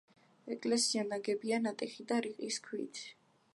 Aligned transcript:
ეკლესია 0.55 1.03
ნაგებია 1.09 1.61
ნატეხი 1.67 2.07
და 2.13 2.19
რიყის 2.29 2.61
ქვით. 2.69 3.07